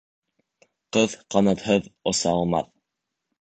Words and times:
Ҡыҙ 0.97 1.13
ҡанатһыҙ 1.35 1.93
оса 2.13 2.35
алмаҫ. 2.41 2.77